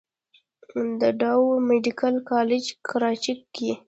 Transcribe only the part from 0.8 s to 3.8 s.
د ډاؤ ميديکل کالج کراچۍ کښې